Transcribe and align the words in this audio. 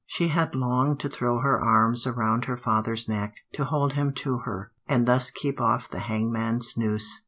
She 0.07 0.29
had 0.29 0.55
longed 0.55 0.99
to 1.01 1.09
throw 1.09 1.41
her 1.41 1.61
arms 1.61 2.07
around 2.07 2.45
her 2.45 2.57
father's 2.57 3.07
neck, 3.07 3.35
to 3.53 3.65
hold 3.65 3.93
him 3.93 4.13
to 4.15 4.39
her, 4.39 4.71
and 4.87 5.05
thus 5.07 5.29
keep 5.29 5.61
off 5.61 5.89
the 5.89 5.99
hangman's 5.99 6.75
noose. 6.75 7.19